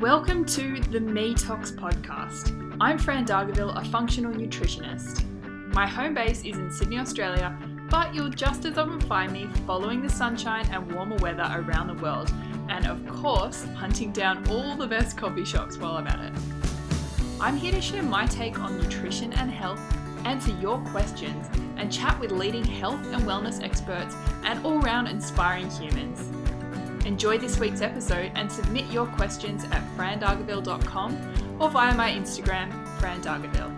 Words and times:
Welcome 0.00 0.44
to 0.46 0.78
the 0.78 1.00
Me 1.00 1.32
Talks 1.32 1.70
podcast. 1.70 2.76
I'm 2.82 2.98
Fran 2.98 3.24
Dargaville, 3.24 3.74
a 3.80 3.82
functional 3.86 4.30
nutritionist. 4.30 5.24
My 5.72 5.86
home 5.86 6.12
base 6.12 6.44
is 6.44 6.58
in 6.58 6.70
Sydney, 6.70 6.98
Australia, 6.98 7.56
but 7.88 8.14
you'll 8.14 8.28
just 8.28 8.66
as 8.66 8.76
often 8.76 9.00
find 9.00 9.32
me 9.32 9.48
following 9.66 10.02
the 10.02 10.10
sunshine 10.10 10.68
and 10.70 10.92
warmer 10.92 11.16
weather 11.16 11.48
around 11.50 11.86
the 11.86 12.02
world, 12.02 12.30
and 12.68 12.86
of 12.86 13.08
course, 13.08 13.64
hunting 13.74 14.12
down 14.12 14.46
all 14.50 14.76
the 14.76 14.86
best 14.86 15.16
coffee 15.16 15.46
shops 15.46 15.78
while 15.78 15.92
I'm 15.92 16.06
at 16.06 16.30
it. 16.30 16.38
I'm 17.40 17.56
here 17.56 17.72
to 17.72 17.80
share 17.80 18.02
my 18.02 18.26
take 18.26 18.58
on 18.58 18.76
nutrition 18.76 19.32
and 19.32 19.50
health, 19.50 19.80
answer 20.26 20.54
your 20.60 20.78
questions, 20.90 21.46
and 21.78 21.90
chat 21.90 22.20
with 22.20 22.32
leading 22.32 22.64
health 22.64 23.00
and 23.14 23.22
wellness 23.22 23.64
experts 23.64 24.14
and 24.44 24.62
all 24.66 24.78
round 24.78 25.08
inspiring 25.08 25.70
humans. 25.70 26.45
Enjoy 27.06 27.38
this 27.38 27.60
week's 27.60 27.82
episode 27.82 28.32
and 28.34 28.50
submit 28.50 28.84
your 28.90 29.06
questions 29.06 29.62
at 29.62 29.80
frandargaville.com 29.96 31.56
or 31.60 31.70
via 31.70 31.94
my 31.94 32.10
Instagram, 32.10 32.72
frandargaville. 32.98 33.72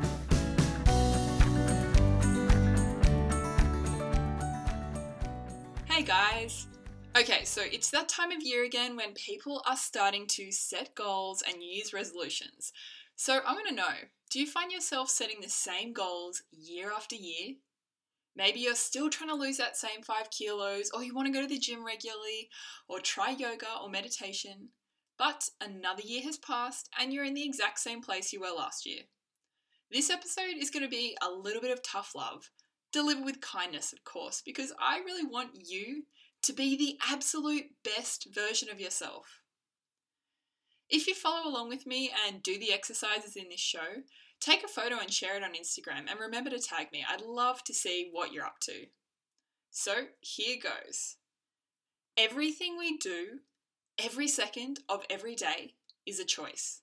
Hey 5.84 6.02
guys! 6.02 6.68
Okay, 7.18 7.44
so 7.44 7.60
it's 7.70 7.90
that 7.90 8.08
time 8.08 8.32
of 8.32 8.42
year 8.42 8.64
again 8.64 8.96
when 8.96 9.12
people 9.12 9.62
are 9.66 9.76
starting 9.76 10.26
to 10.28 10.50
set 10.50 10.94
goals 10.94 11.42
and 11.46 11.62
use 11.62 11.92
resolutions. 11.92 12.72
So 13.14 13.40
I 13.46 13.52
want 13.52 13.68
to 13.68 13.74
know 13.74 13.92
do 14.30 14.40
you 14.40 14.46
find 14.46 14.72
yourself 14.72 15.10
setting 15.10 15.42
the 15.42 15.50
same 15.50 15.92
goals 15.92 16.44
year 16.50 16.92
after 16.96 17.16
year? 17.16 17.56
Maybe 18.38 18.60
you're 18.60 18.76
still 18.76 19.10
trying 19.10 19.30
to 19.30 19.34
lose 19.34 19.56
that 19.56 19.76
same 19.76 20.00
five 20.06 20.30
kilos, 20.30 20.92
or 20.94 21.02
you 21.02 21.12
want 21.12 21.26
to 21.26 21.32
go 21.32 21.42
to 21.42 21.48
the 21.48 21.58
gym 21.58 21.84
regularly, 21.84 22.48
or 22.88 23.00
try 23.00 23.30
yoga 23.30 23.66
or 23.82 23.90
meditation. 23.90 24.68
But 25.18 25.48
another 25.60 26.02
year 26.02 26.22
has 26.22 26.38
passed 26.38 26.88
and 26.96 27.12
you're 27.12 27.24
in 27.24 27.34
the 27.34 27.44
exact 27.44 27.80
same 27.80 28.00
place 28.00 28.32
you 28.32 28.40
were 28.40 28.56
last 28.56 28.86
year. 28.86 29.02
This 29.90 30.08
episode 30.08 30.54
is 30.56 30.70
going 30.70 30.84
to 30.84 30.88
be 30.88 31.16
a 31.20 31.28
little 31.28 31.60
bit 31.60 31.72
of 31.72 31.82
tough 31.82 32.12
love, 32.14 32.50
delivered 32.92 33.24
with 33.24 33.40
kindness, 33.40 33.92
of 33.92 34.04
course, 34.04 34.40
because 34.46 34.72
I 34.80 34.98
really 34.98 35.26
want 35.26 35.50
you 35.54 36.04
to 36.42 36.52
be 36.52 36.76
the 36.76 36.96
absolute 37.12 37.64
best 37.82 38.28
version 38.32 38.70
of 38.70 38.80
yourself. 38.80 39.42
If 40.88 41.08
you 41.08 41.14
follow 41.16 41.50
along 41.50 41.70
with 41.70 41.88
me 41.88 42.12
and 42.28 42.40
do 42.40 42.56
the 42.56 42.72
exercises 42.72 43.34
in 43.34 43.48
this 43.48 43.58
show, 43.58 44.04
Take 44.40 44.64
a 44.64 44.68
photo 44.68 44.98
and 45.00 45.12
share 45.12 45.36
it 45.36 45.42
on 45.42 45.54
Instagram 45.54 46.08
and 46.08 46.20
remember 46.20 46.50
to 46.50 46.60
tag 46.60 46.88
me. 46.92 47.04
I'd 47.08 47.22
love 47.22 47.64
to 47.64 47.74
see 47.74 48.08
what 48.12 48.32
you're 48.32 48.44
up 48.44 48.60
to. 48.62 48.86
So 49.70 50.06
here 50.20 50.56
goes. 50.62 51.16
Everything 52.16 52.76
we 52.78 52.96
do, 52.96 53.40
every 54.02 54.28
second 54.28 54.80
of 54.88 55.04
every 55.10 55.34
day, 55.34 55.74
is 56.06 56.18
a 56.18 56.24
choice. 56.24 56.82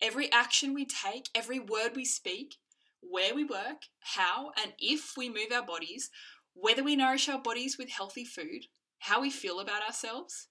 Every 0.00 0.30
action 0.32 0.74
we 0.74 0.84
take, 0.84 1.28
every 1.34 1.58
word 1.58 1.92
we 1.94 2.04
speak, 2.04 2.56
where 3.00 3.34
we 3.34 3.44
work, 3.44 3.82
how 4.00 4.50
and 4.62 4.72
if 4.78 5.12
we 5.16 5.28
move 5.28 5.52
our 5.54 5.64
bodies, 5.64 6.10
whether 6.54 6.82
we 6.82 6.96
nourish 6.96 7.28
our 7.28 7.40
bodies 7.40 7.76
with 7.78 7.90
healthy 7.90 8.24
food, 8.24 8.66
how 9.00 9.20
we 9.20 9.30
feel 9.30 9.60
about 9.60 9.82
ourselves, 9.82 10.48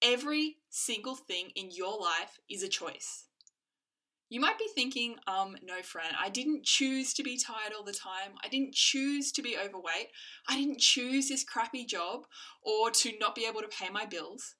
every 0.00 0.56
single 0.70 1.16
thing 1.16 1.50
in 1.54 1.70
your 1.70 1.98
life 2.00 2.38
is 2.48 2.62
a 2.62 2.68
choice. 2.68 3.26
You 4.32 4.40
might 4.40 4.58
be 4.58 4.68
thinking, 4.74 5.16
um, 5.26 5.58
no, 5.62 5.82
Fran, 5.82 6.14
I 6.18 6.30
didn't 6.30 6.64
choose 6.64 7.12
to 7.12 7.22
be 7.22 7.36
tired 7.36 7.74
all 7.76 7.84
the 7.84 7.92
time. 7.92 8.32
I 8.42 8.48
didn't 8.48 8.72
choose 8.72 9.30
to 9.32 9.42
be 9.42 9.58
overweight. 9.58 10.08
I 10.48 10.56
didn't 10.56 10.78
choose 10.78 11.28
this 11.28 11.44
crappy 11.44 11.84
job 11.84 12.24
or 12.62 12.90
to 12.92 13.12
not 13.20 13.34
be 13.34 13.44
able 13.44 13.60
to 13.60 13.68
pay 13.68 13.90
my 13.90 14.06
bills. 14.06 14.54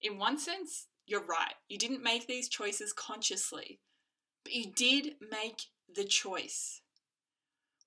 In 0.00 0.18
one 0.18 0.38
sense, 0.38 0.86
you're 1.04 1.26
right. 1.26 1.54
You 1.68 1.78
didn't 1.78 2.04
make 2.04 2.28
these 2.28 2.48
choices 2.48 2.92
consciously, 2.92 3.80
but 4.44 4.52
you 4.52 4.70
did 4.70 5.16
make 5.20 5.62
the 5.92 6.04
choice. 6.04 6.80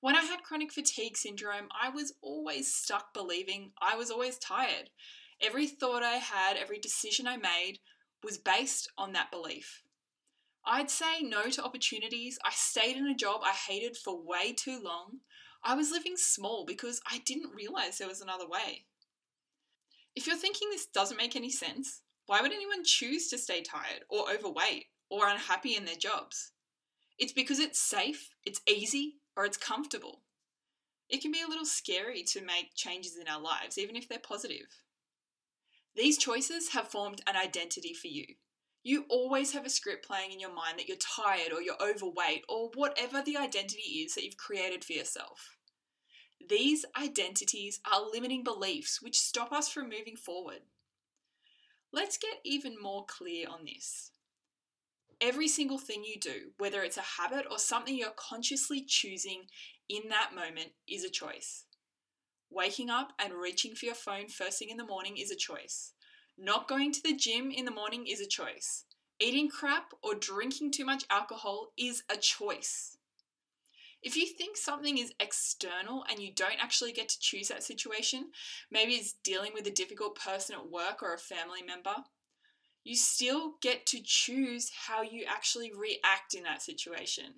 When 0.01 0.17
I 0.17 0.23
had 0.23 0.43
chronic 0.43 0.73
fatigue 0.73 1.15
syndrome, 1.15 1.69
I 1.81 1.87
was 1.87 2.11
always 2.21 2.75
stuck 2.75 3.13
believing 3.13 3.71
I 3.81 3.95
was 3.95 4.11
always 4.11 4.37
tired. 4.37 4.89
Every 5.41 5.67
thought 5.67 6.03
I 6.03 6.17
had, 6.17 6.57
every 6.57 6.77
decision 6.77 7.25
I 7.25 7.37
made 7.37 7.79
was 8.21 8.37
based 8.37 8.91
on 8.97 9.13
that 9.13 9.31
belief. 9.31 9.84
I'd 10.67 10.89
say 10.89 11.21
no 11.21 11.49
to 11.49 11.63
opportunities. 11.63 12.39
I 12.43 12.51
stayed 12.51 12.97
in 12.97 13.05
a 13.05 13.15
job 13.15 13.41
I 13.43 13.51
hated 13.51 13.95
for 13.95 14.19
way 14.19 14.51
too 14.51 14.79
long. 14.81 15.19
I 15.63 15.75
was 15.75 15.91
living 15.91 16.17
small 16.17 16.65
because 16.65 17.01
I 17.09 17.19
didn't 17.19 17.55
realize 17.55 17.97
there 17.97 18.07
was 18.07 18.21
another 18.21 18.47
way. 18.47 18.85
If 20.15 20.25
you're 20.25 20.37
thinking 20.37 20.69
this 20.69 20.87
doesn't 20.87 21.17
make 21.17 21.35
any 21.35 21.51
sense, 21.51 22.01
why 22.25 22.41
would 22.41 22.51
anyone 22.51 22.83
choose 22.83 23.27
to 23.29 23.37
stay 23.37 23.61
tired 23.61 24.05
or 24.09 24.31
overweight 24.31 24.85
or 25.09 25.27
unhappy 25.27 25.75
in 25.75 25.85
their 25.85 25.95
jobs? 25.95 26.51
It's 27.19 27.33
because 27.33 27.59
it's 27.59 27.79
safe, 27.79 28.31
it's 28.45 28.61
easy, 28.67 29.17
or 29.37 29.45
it's 29.45 29.57
comfortable. 29.57 30.21
It 31.09 31.21
can 31.21 31.31
be 31.31 31.41
a 31.41 31.47
little 31.47 31.65
scary 31.65 32.23
to 32.23 32.41
make 32.41 32.73
changes 32.75 33.17
in 33.17 33.27
our 33.27 33.39
lives, 33.39 33.77
even 33.77 33.95
if 33.95 34.09
they're 34.09 34.17
positive. 34.19 34.81
These 35.95 36.17
choices 36.17 36.69
have 36.69 36.87
formed 36.87 37.21
an 37.27 37.35
identity 37.35 37.93
for 37.93 38.07
you, 38.07 38.25
you 38.85 39.03
always 39.09 39.51
have 39.51 39.65
a 39.65 39.69
script 39.69 40.05
playing 40.05 40.31
in 40.31 40.39
your 40.39 40.53
mind 40.53 40.77
that 40.77 40.87
you're 40.87 40.95
tired 40.97 41.51
or 41.51 41.59
you're 41.59 41.81
overweight 41.81 42.43
or 42.47 42.69
whatever 42.75 43.19
the 43.19 43.35
identity 43.35 43.81
is 43.81 44.13
that 44.13 44.23
you've 44.23 44.37
created 44.37 44.85
for 44.85 44.93
yourself. 44.93 45.57
These 46.47 46.85
identities 46.95 47.79
are 47.91 48.07
limiting 48.13 48.43
beliefs 48.43 49.01
which 49.01 49.17
stop 49.17 49.51
us 49.51 49.69
from 49.69 49.89
moving 49.89 50.15
forward. 50.15 50.59
Let's 51.91 52.19
get 52.19 52.35
even 52.45 52.75
more 52.79 53.07
clear 53.07 53.47
on 53.49 53.65
this. 53.65 54.11
Every 55.19 55.47
single 55.47 55.79
thing 55.79 56.03
you 56.03 56.19
do, 56.19 56.51
whether 56.59 56.83
it's 56.83 56.97
a 56.97 57.21
habit 57.21 57.47
or 57.49 57.57
something 57.57 57.97
you're 57.97 58.09
consciously 58.15 58.85
choosing 58.87 59.45
in 59.89 60.09
that 60.09 60.35
moment, 60.35 60.73
is 60.87 61.03
a 61.03 61.09
choice. 61.09 61.65
Waking 62.51 62.91
up 62.91 63.13
and 63.17 63.33
reaching 63.33 63.73
for 63.73 63.87
your 63.87 63.95
phone 63.95 64.27
first 64.27 64.59
thing 64.59 64.69
in 64.69 64.77
the 64.77 64.85
morning 64.85 65.17
is 65.17 65.31
a 65.31 65.35
choice. 65.35 65.93
Not 66.37 66.67
going 66.67 66.91
to 66.91 67.01
the 67.01 67.15
gym 67.15 67.49
in 67.49 67.65
the 67.65 67.71
morning 67.71 68.07
is 68.07 68.19
a 68.19 68.27
choice. 68.27 68.83
Eating 69.19 69.49
crap 69.49 69.93
or 70.03 70.15
drinking 70.15 70.71
too 70.71 70.83
much 70.83 71.05
alcohol 71.09 71.71
is 71.77 72.03
a 72.09 72.17
choice. 72.17 72.97
If 74.03 74.17
you 74.17 74.27
think 74.27 74.57
something 74.57 74.97
is 74.97 75.13
external 75.19 76.05
and 76.09 76.19
you 76.19 76.31
don't 76.31 76.61
actually 76.61 76.91
get 76.91 77.09
to 77.09 77.19
choose 77.19 77.47
that 77.47 77.63
situation, 77.63 78.31
maybe 78.69 78.93
it's 78.93 79.13
dealing 79.23 79.51
with 79.53 79.65
a 79.65 79.71
difficult 79.71 80.19
person 80.19 80.55
at 80.55 80.69
work 80.69 81.01
or 81.01 81.13
a 81.13 81.17
family 81.17 81.63
member, 81.63 81.95
you 82.83 82.95
still 82.95 83.55
get 83.61 83.85
to 83.87 83.99
choose 84.03 84.71
how 84.87 85.01
you 85.01 85.25
actually 85.27 85.71
react 85.73 86.35
in 86.35 86.43
that 86.43 86.61
situation. 86.61 87.35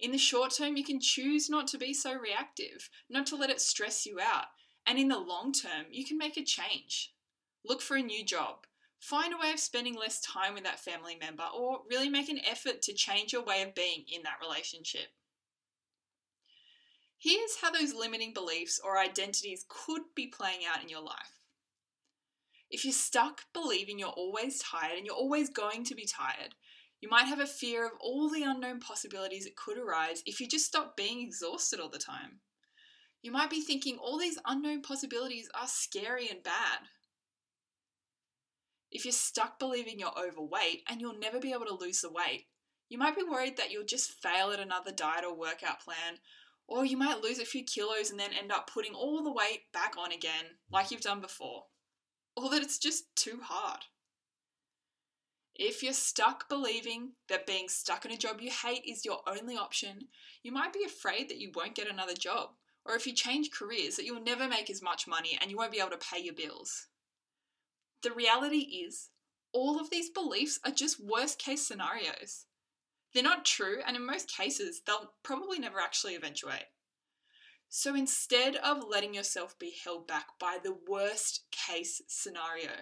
In 0.00 0.10
the 0.10 0.18
short 0.18 0.52
term, 0.52 0.76
you 0.76 0.84
can 0.84 1.00
choose 1.00 1.48
not 1.48 1.68
to 1.68 1.78
be 1.78 1.94
so 1.94 2.12
reactive, 2.12 2.90
not 3.08 3.26
to 3.28 3.36
let 3.36 3.48
it 3.48 3.60
stress 3.60 4.04
you 4.04 4.20
out. 4.20 4.48
And 4.84 4.98
in 4.98 5.08
the 5.08 5.18
long 5.18 5.52
term, 5.52 5.86
you 5.90 6.04
can 6.04 6.18
make 6.18 6.36
a 6.36 6.44
change. 6.44 7.13
Look 7.64 7.80
for 7.80 7.96
a 7.96 8.02
new 8.02 8.24
job. 8.24 8.66
Find 9.00 9.32
a 9.34 9.38
way 9.38 9.52
of 9.52 9.60
spending 9.60 9.94
less 9.94 10.20
time 10.20 10.54
with 10.54 10.64
that 10.64 10.80
family 10.80 11.16
member 11.16 11.44
or 11.54 11.80
really 11.90 12.08
make 12.08 12.28
an 12.28 12.40
effort 12.50 12.82
to 12.82 12.94
change 12.94 13.32
your 13.32 13.44
way 13.44 13.62
of 13.62 13.74
being 13.74 14.04
in 14.12 14.22
that 14.22 14.38
relationship. 14.40 15.08
Here's 17.18 17.56
how 17.60 17.70
those 17.70 17.94
limiting 17.94 18.34
beliefs 18.34 18.80
or 18.82 18.98
identities 18.98 19.64
could 19.68 20.02
be 20.14 20.26
playing 20.26 20.60
out 20.70 20.82
in 20.82 20.88
your 20.88 21.02
life. 21.02 21.44
If 22.70 22.84
you're 22.84 22.92
stuck 22.92 23.42
believing 23.52 23.98
you're 23.98 24.08
always 24.08 24.58
tired 24.58 24.98
and 24.98 25.06
you're 25.06 25.14
always 25.14 25.48
going 25.48 25.84
to 25.84 25.94
be 25.94 26.06
tired, 26.06 26.54
you 27.00 27.08
might 27.08 27.26
have 27.26 27.40
a 27.40 27.46
fear 27.46 27.86
of 27.86 27.92
all 28.00 28.28
the 28.28 28.42
unknown 28.42 28.80
possibilities 28.80 29.44
that 29.44 29.56
could 29.56 29.78
arise 29.78 30.22
if 30.26 30.40
you 30.40 30.48
just 30.48 30.66
stop 30.66 30.96
being 30.96 31.20
exhausted 31.20 31.78
all 31.78 31.88
the 31.88 31.98
time. 31.98 32.40
You 33.22 33.32
might 33.32 33.50
be 33.50 33.60
thinking 33.60 33.96
all 33.98 34.18
these 34.18 34.38
unknown 34.46 34.82
possibilities 34.82 35.48
are 35.54 35.66
scary 35.66 36.28
and 36.28 36.42
bad. 36.42 36.88
If 38.94 39.04
you're 39.04 39.12
stuck 39.12 39.58
believing 39.58 39.98
you're 39.98 40.16
overweight 40.16 40.84
and 40.88 41.00
you'll 41.00 41.18
never 41.18 41.40
be 41.40 41.52
able 41.52 41.66
to 41.66 41.74
lose 41.74 42.00
the 42.00 42.12
weight, 42.12 42.46
you 42.88 42.96
might 42.96 43.16
be 43.16 43.24
worried 43.24 43.56
that 43.56 43.72
you'll 43.72 43.84
just 43.84 44.12
fail 44.22 44.52
at 44.52 44.60
another 44.60 44.92
diet 44.92 45.24
or 45.24 45.34
workout 45.34 45.80
plan, 45.80 46.20
or 46.68 46.84
you 46.84 46.96
might 46.96 47.20
lose 47.20 47.40
a 47.40 47.44
few 47.44 47.64
kilos 47.64 48.10
and 48.10 48.20
then 48.20 48.30
end 48.32 48.52
up 48.52 48.70
putting 48.72 48.94
all 48.94 49.24
the 49.24 49.32
weight 49.32 49.72
back 49.72 49.96
on 49.98 50.12
again, 50.12 50.44
like 50.70 50.92
you've 50.92 51.00
done 51.00 51.20
before, 51.20 51.64
or 52.36 52.48
that 52.50 52.62
it's 52.62 52.78
just 52.78 53.14
too 53.16 53.40
hard. 53.42 53.80
If 55.56 55.82
you're 55.82 55.92
stuck 55.92 56.48
believing 56.48 57.12
that 57.28 57.46
being 57.46 57.68
stuck 57.68 58.04
in 58.04 58.12
a 58.12 58.16
job 58.16 58.40
you 58.40 58.50
hate 58.50 58.84
is 58.86 59.04
your 59.04 59.20
only 59.26 59.56
option, 59.56 60.08
you 60.44 60.52
might 60.52 60.72
be 60.72 60.84
afraid 60.84 61.28
that 61.28 61.38
you 61.38 61.50
won't 61.52 61.74
get 61.74 61.90
another 61.90 62.14
job, 62.14 62.50
or 62.84 62.94
if 62.94 63.08
you 63.08 63.12
change 63.12 63.50
careers, 63.50 63.96
that 63.96 64.04
you'll 64.04 64.22
never 64.22 64.46
make 64.46 64.70
as 64.70 64.82
much 64.82 65.08
money 65.08 65.36
and 65.40 65.50
you 65.50 65.56
won't 65.56 65.72
be 65.72 65.80
able 65.80 65.90
to 65.90 65.98
pay 65.98 66.22
your 66.22 66.34
bills. 66.34 66.86
The 68.04 68.12
reality 68.12 68.84
is, 68.86 69.08
all 69.52 69.80
of 69.80 69.88
these 69.88 70.10
beliefs 70.10 70.60
are 70.62 70.70
just 70.70 71.02
worst 71.02 71.38
case 71.38 71.66
scenarios. 71.66 72.44
They're 73.12 73.22
not 73.22 73.46
true, 73.46 73.80
and 73.86 73.96
in 73.96 74.04
most 74.04 74.28
cases, 74.28 74.82
they'll 74.86 75.12
probably 75.22 75.58
never 75.58 75.80
actually 75.80 76.14
eventuate. 76.14 76.66
So 77.70 77.94
instead 77.94 78.56
of 78.56 78.84
letting 78.86 79.14
yourself 79.14 79.58
be 79.58 79.74
held 79.82 80.06
back 80.06 80.38
by 80.38 80.58
the 80.62 80.76
worst 80.86 81.46
case 81.50 82.02
scenario, 82.06 82.72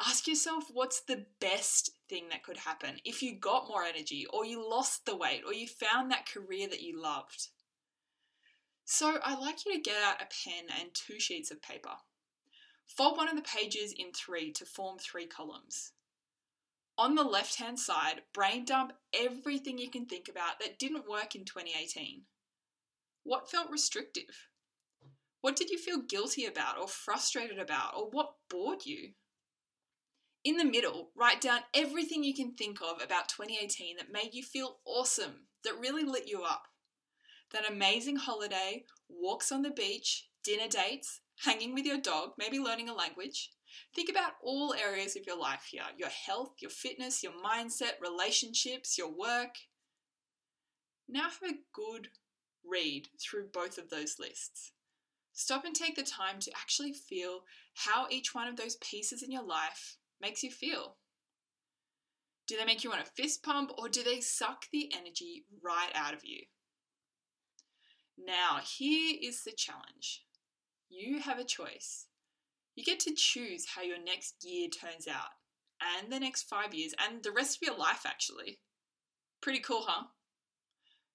Ask 0.00 0.28
yourself 0.28 0.66
what's 0.72 1.00
the 1.00 1.26
best 1.40 1.90
thing 2.08 2.28
that 2.28 2.44
could 2.44 2.58
happen 2.58 3.00
if 3.04 3.20
you 3.20 3.34
got 3.34 3.66
more 3.66 3.82
energy, 3.82 4.24
or 4.26 4.44
you 4.44 4.64
lost 4.64 5.04
the 5.04 5.16
weight, 5.16 5.42
or 5.44 5.52
you 5.52 5.66
found 5.66 6.12
that 6.12 6.30
career 6.32 6.68
that 6.68 6.82
you 6.82 7.02
loved. 7.02 7.48
So, 8.84 9.18
I'd 9.24 9.40
like 9.40 9.66
you 9.66 9.74
to 9.74 9.80
get 9.80 10.00
out 10.00 10.22
a 10.22 10.26
pen 10.26 10.66
and 10.80 10.94
two 10.94 11.18
sheets 11.18 11.50
of 11.50 11.60
paper. 11.60 11.96
Fold 12.88 13.16
one 13.16 13.28
of 13.28 13.36
the 13.36 13.42
pages 13.42 13.92
in 13.96 14.12
three 14.12 14.52
to 14.52 14.64
form 14.64 14.98
three 14.98 15.26
columns. 15.26 15.92
On 16.96 17.14
the 17.14 17.22
left 17.22 17.56
hand 17.56 17.78
side, 17.78 18.22
brain 18.34 18.64
dump 18.64 18.92
everything 19.14 19.78
you 19.78 19.90
can 19.90 20.06
think 20.06 20.28
about 20.28 20.58
that 20.58 20.78
didn't 20.78 21.08
work 21.08 21.36
in 21.36 21.44
2018. 21.44 22.22
What 23.22 23.50
felt 23.50 23.70
restrictive? 23.70 24.48
What 25.40 25.54
did 25.54 25.70
you 25.70 25.78
feel 25.78 26.02
guilty 26.02 26.44
about 26.44 26.78
or 26.78 26.88
frustrated 26.88 27.60
about, 27.60 27.94
or 27.96 28.10
what 28.10 28.34
bored 28.50 28.84
you? 28.84 29.12
In 30.42 30.56
the 30.56 30.64
middle, 30.64 31.10
write 31.14 31.40
down 31.40 31.60
everything 31.72 32.24
you 32.24 32.34
can 32.34 32.54
think 32.54 32.80
of 32.80 33.00
about 33.00 33.28
2018 33.28 33.98
that 33.98 34.10
made 34.10 34.34
you 34.34 34.42
feel 34.42 34.78
awesome, 34.84 35.46
that 35.62 35.78
really 35.78 36.02
lit 36.02 36.26
you 36.26 36.42
up 36.42 36.68
that 37.52 37.70
amazing 37.70 38.16
holiday, 38.16 38.84
walks 39.08 39.50
on 39.50 39.62
the 39.62 39.70
beach, 39.70 40.28
dinner 40.44 40.68
dates, 40.68 41.20
hanging 41.44 41.74
with 41.74 41.84
your 41.84 41.98
dog, 41.98 42.32
maybe 42.38 42.58
learning 42.58 42.88
a 42.88 42.94
language. 42.94 43.50
Think 43.94 44.08
about 44.08 44.32
all 44.42 44.74
areas 44.74 45.16
of 45.16 45.26
your 45.26 45.38
life 45.38 45.68
here 45.70 45.82
your 45.96 46.08
health, 46.08 46.54
your 46.60 46.70
fitness, 46.70 47.22
your 47.22 47.32
mindset, 47.32 48.00
relationships, 48.00 48.98
your 48.98 49.10
work. 49.10 49.56
Now 51.08 51.24
have 51.24 51.38
a 51.44 51.58
good 51.72 52.08
read 52.64 53.08
through 53.20 53.48
both 53.52 53.78
of 53.78 53.90
those 53.90 54.18
lists. 54.18 54.72
Stop 55.32 55.64
and 55.64 55.74
take 55.74 55.94
the 55.94 56.02
time 56.02 56.40
to 56.40 56.50
actually 56.56 56.92
feel 56.92 57.44
how 57.74 58.06
each 58.10 58.34
one 58.34 58.48
of 58.48 58.56
those 58.56 58.76
pieces 58.76 59.22
in 59.22 59.30
your 59.30 59.44
life 59.44 59.96
makes 60.20 60.42
you 60.42 60.50
feel. 60.50 60.96
Do 62.46 62.56
they 62.56 62.64
make 62.64 62.82
you 62.82 62.90
want 62.90 63.04
to 63.04 63.12
fist 63.12 63.42
pump 63.42 63.72
or 63.78 63.88
do 63.88 64.02
they 64.02 64.20
suck 64.20 64.64
the 64.72 64.90
energy 64.92 65.44
right 65.62 65.90
out 65.94 66.14
of 66.14 66.24
you? 66.24 66.42
Now, 68.18 68.58
here 68.64 69.16
is 69.22 69.44
the 69.44 69.52
challenge 69.52 70.24
you 70.88 71.20
have 71.20 71.38
a 71.38 71.44
choice. 71.44 72.06
You 72.74 72.84
get 72.84 73.00
to 73.00 73.14
choose 73.14 73.66
how 73.74 73.82
your 73.82 74.02
next 74.02 74.44
year 74.44 74.68
turns 74.68 75.08
out, 75.08 75.30
and 75.80 76.12
the 76.12 76.20
next 76.20 76.44
five 76.44 76.74
years, 76.74 76.94
and 76.98 77.22
the 77.22 77.32
rest 77.32 77.56
of 77.56 77.66
your 77.66 77.76
life, 77.76 78.02
actually. 78.06 78.60
Pretty 79.40 79.60
cool, 79.60 79.84
huh? 79.86 80.04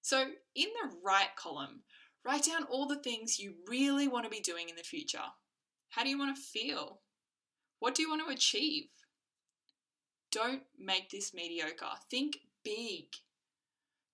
So, 0.02 0.20
in 0.54 0.68
the 0.82 0.96
right 1.02 1.34
column, 1.36 1.82
write 2.24 2.44
down 2.44 2.64
all 2.64 2.86
the 2.86 3.02
things 3.02 3.38
you 3.38 3.54
really 3.68 4.08
want 4.08 4.24
to 4.24 4.30
be 4.30 4.40
doing 4.40 4.68
in 4.68 4.76
the 4.76 4.82
future. 4.82 5.18
How 5.90 6.02
do 6.02 6.10
you 6.10 6.18
want 6.18 6.36
to 6.36 6.42
feel? 6.42 7.00
What 7.78 7.94
do 7.94 8.02
you 8.02 8.10
want 8.10 8.26
to 8.26 8.32
achieve? 8.32 8.84
Don't 10.30 10.62
make 10.78 11.10
this 11.10 11.32
mediocre. 11.32 11.86
Think 12.10 12.38
big. 12.64 13.04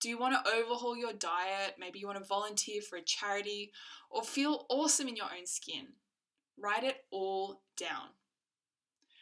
Do 0.00 0.08
you 0.08 0.18
want 0.18 0.34
to 0.34 0.50
overhaul 0.50 0.96
your 0.96 1.12
diet? 1.12 1.76
Maybe 1.78 1.98
you 1.98 2.06
want 2.06 2.18
to 2.18 2.24
volunteer 2.24 2.80
for 2.80 2.96
a 2.96 3.02
charity 3.02 3.70
or 4.08 4.22
feel 4.22 4.64
awesome 4.70 5.08
in 5.08 5.16
your 5.16 5.26
own 5.26 5.46
skin. 5.46 5.88
Write 6.58 6.84
it 6.84 7.04
all 7.10 7.60
down. 7.76 8.08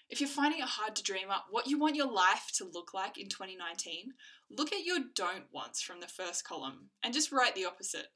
If 0.08 0.20
you're 0.20 0.28
finding 0.28 0.60
it 0.60 0.66
hard 0.66 0.94
to 0.96 1.02
dream 1.02 1.30
up 1.30 1.46
what 1.50 1.66
you 1.66 1.78
want 1.78 1.96
your 1.96 2.10
life 2.10 2.50
to 2.54 2.64
look 2.64 2.94
like 2.94 3.18
in 3.18 3.28
2019, 3.28 4.12
look 4.50 4.72
at 4.72 4.84
your 4.84 5.00
don't 5.14 5.52
wants 5.52 5.82
from 5.82 6.00
the 6.00 6.06
first 6.06 6.44
column 6.44 6.90
and 7.02 7.12
just 7.12 7.32
write 7.32 7.54
the 7.54 7.66
opposite. 7.66 8.06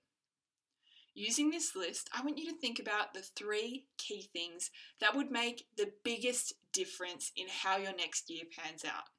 Using 1.14 1.50
this 1.50 1.76
list, 1.76 2.08
I 2.16 2.22
want 2.22 2.38
you 2.38 2.50
to 2.50 2.58
think 2.58 2.78
about 2.78 3.12
the 3.12 3.20
three 3.20 3.86
key 3.98 4.30
things 4.32 4.70
that 5.00 5.14
would 5.14 5.30
make 5.30 5.66
the 5.76 5.92
biggest 6.04 6.54
difference 6.72 7.32
in 7.36 7.46
how 7.50 7.76
your 7.76 7.94
next 7.94 8.30
year 8.30 8.44
pans 8.56 8.84
out. 8.84 9.10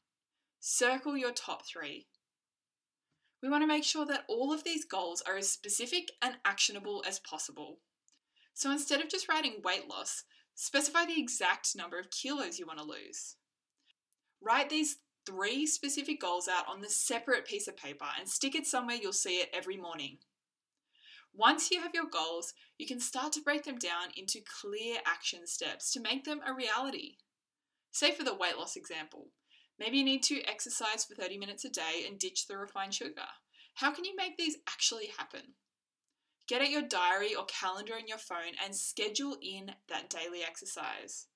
Circle 0.59 1.17
your 1.17 1.33
top 1.33 1.67
three 1.67 2.07
we 3.43 3.49
want 3.49 3.61
to 3.61 3.67
make 3.67 3.83
sure 3.83 4.05
that 4.05 4.23
all 4.29 4.53
of 4.53 4.63
these 4.63 4.85
goals 4.85 5.21
are 5.27 5.35
as 5.35 5.51
specific 5.51 6.11
and 6.21 6.35
actionable 6.45 7.03
as 7.05 7.19
possible. 7.19 7.79
So 8.53 8.71
instead 8.71 9.01
of 9.01 9.09
just 9.09 9.27
writing 9.27 9.61
weight 9.65 9.89
loss, 9.89 10.23
specify 10.55 11.05
the 11.05 11.19
exact 11.19 11.75
number 11.75 11.99
of 11.99 12.09
kilos 12.09 12.57
you 12.57 12.65
want 12.65 12.79
to 12.79 12.85
lose. 12.85 13.35
Write 14.41 14.69
these 14.69 14.97
three 15.25 15.65
specific 15.65 16.21
goals 16.21 16.47
out 16.47 16.69
on 16.69 16.79
the 16.79 16.89
separate 16.89 17.45
piece 17.45 17.67
of 17.67 17.75
paper 17.75 18.05
and 18.17 18.29
stick 18.29 18.55
it 18.55 18.65
somewhere 18.65 18.95
you'll 18.95 19.11
see 19.11 19.35
it 19.35 19.49
every 19.53 19.75
morning. 19.75 20.19
Once 21.35 21.69
you 21.69 21.81
have 21.81 21.93
your 21.93 22.05
goals, 22.05 22.53
you 22.77 22.87
can 22.87 22.99
start 22.99 23.33
to 23.33 23.41
break 23.41 23.63
them 23.63 23.77
down 23.77 24.07
into 24.15 24.39
clear 24.61 24.99
action 25.05 25.45
steps 25.45 25.91
to 25.91 25.99
make 25.99 26.23
them 26.23 26.39
a 26.47 26.53
reality. 26.53 27.15
Say 27.91 28.11
for 28.11 28.23
the 28.23 28.35
weight 28.35 28.57
loss 28.57 28.77
example, 28.77 29.29
Maybe 29.79 29.97
you 29.97 30.03
need 30.03 30.23
to 30.23 30.41
exercise 30.43 31.03
for 31.03 31.15
30 31.15 31.37
minutes 31.37 31.65
a 31.65 31.69
day 31.69 32.05
and 32.07 32.19
ditch 32.19 32.47
the 32.47 32.57
refined 32.57 32.93
sugar. 32.93 33.25
How 33.75 33.91
can 33.91 34.05
you 34.05 34.15
make 34.15 34.37
these 34.37 34.57
actually 34.69 35.07
happen? 35.17 35.55
Get 36.47 36.61
out 36.61 36.69
your 36.69 36.81
diary 36.81 37.33
or 37.35 37.45
calendar 37.45 37.95
in 37.97 38.07
your 38.07 38.17
phone 38.17 38.53
and 38.63 38.75
schedule 38.75 39.37
in 39.41 39.71
that 39.89 40.09
daily 40.09 40.43
exercise. 40.43 41.27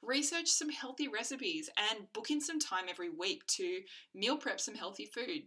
Research 0.00 0.48
some 0.48 0.70
healthy 0.70 1.08
recipes 1.08 1.68
and 1.76 2.12
book 2.12 2.30
in 2.30 2.40
some 2.40 2.58
time 2.58 2.84
every 2.88 3.10
week 3.10 3.46
to 3.46 3.80
meal 4.14 4.36
prep 4.36 4.60
some 4.60 4.74
healthy 4.74 5.06
food. 5.06 5.42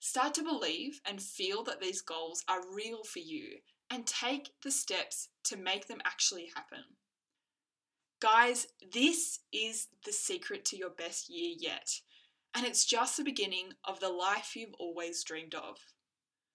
Start 0.00 0.34
to 0.34 0.42
believe 0.42 1.00
and 1.04 1.22
feel 1.22 1.62
that 1.64 1.80
these 1.80 2.02
goals 2.02 2.44
are 2.48 2.74
real 2.74 3.04
for 3.04 3.20
you 3.20 3.58
and 3.90 4.06
take 4.06 4.50
the 4.62 4.70
steps 4.70 5.28
to 5.44 5.56
make 5.56 5.86
them 5.86 6.00
actually 6.04 6.50
happen. 6.54 6.84
Guys, 8.24 8.68
this 8.90 9.40
is 9.52 9.88
the 10.06 10.12
secret 10.12 10.64
to 10.64 10.78
your 10.78 10.88
best 10.88 11.28
year 11.28 11.54
yet, 11.60 11.90
and 12.54 12.64
it's 12.64 12.86
just 12.86 13.18
the 13.18 13.22
beginning 13.22 13.72
of 13.84 14.00
the 14.00 14.08
life 14.08 14.56
you've 14.56 14.72
always 14.78 15.22
dreamed 15.22 15.54
of. 15.54 15.76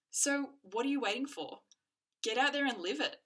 So, 0.10 0.48
what 0.64 0.88
are 0.88 0.90
you 0.90 1.00
waiting 1.00 1.28
for? 1.28 1.60
Get 2.24 2.40
out 2.40 2.54
there 2.54 2.66
and 2.66 2.80
live 2.80 3.00
it. 3.00 3.18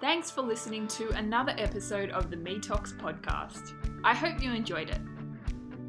Thanks 0.00 0.30
for 0.30 0.40
listening 0.40 0.88
to 0.88 1.10
another 1.10 1.54
episode 1.58 2.08
of 2.12 2.30
the 2.30 2.38
Me 2.38 2.58
Talks 2.58 2.94
podcast. 2.94 3.74
I 4.02 4.14
hope 4.14 4.42
you 4.42 4.50
enjoyed 4.50 4.88
it. 4.88 5.00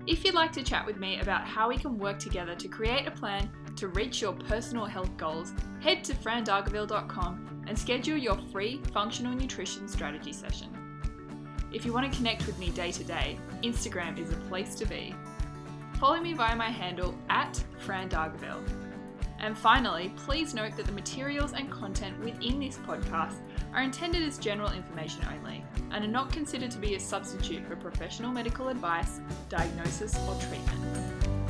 If 0.08 0.26
you'd 0.26 0.36
like 0.36 0.52
to 0.52 0.64
chat 0.64 0.86
with 0.86 0.98
me 0.98 1.22
about 1.22 1.48
how 1.48 1.70
we 1.70 1.78
can 1.78 2.00
work 2.00 2.20
together 2.20 2.56
to 2.56 2.68
create 2.68 3.08
a 3.08 3.12
plan 3.12 3.50
to 3.78 3.88
reach 3.88 4.22
your 4.22 4.34
personal 4.34 4.88
health 4.88 5.16
goals, 5.16 5.54
head 5.80 6.04
to 6.04 6.14
frandargaville.com 6.14 7.64
and 7.66 7.80
schedule 7.80 8.18
your 8.18 8.38
free 8.52 8.82
functional 8.92 9.34
nutrition 9.34 9.88
strategy 9.88 10.34
session. 10.34 10.81
If 11.74 11.86
you 11.86 11.94
want 11.94 12.12
to 12.12 12.18
connect 12.18 12.46
with 12.48 12.60
me 12.60 12.70
day 12.70 12.92
to 12.92 13.04
day, 13.04 13.38
Instagram 13.64 14.20
is 14.20 14.32
a 14.32 14.36
place 14.50 14.76
to 14.76 14.86
be. 14.86 15.16
Follow 16.00 16.20
me 16.20 16.34
via 16.34 16.56
my 16.56 16.70
handle 16.70 17.16
at 17.30 17.64
Fran 17.80 18.10
Dargaville. 18.10 18.62
And 19.40 19.58
finally, 19.58 20.12
please 20.18 20.54
note 20.54 20.76
that 20.76 20.86
the 20.86 20.92
materials 20.92 21.54
and 21.54 21.72
content 21.72 22.20
within 22.20 22.60
this 22.60 22.78
podcast 22.78 23.38
are 23.74 23.82
intended 23.82 24.22
as 24.22 24.38
general 24.38 24.72
information 24.72 25.26
only 25.34 25.64
and 25.92 26.04
are 26.04 26.08
not 26.08 26.32
considered 26.32 26.72
to 26.72 26.78
be 26.78 26.96
a 26.96 27.00
substitute 27.00 27.66
for 27.66 27.76
professional 27.78 28.32
medical 28.32 28.68
advice, 28.68 29.22
diagnosis, 29.50 30.16
or 30.28 30.36
treatment. 30.42 31.41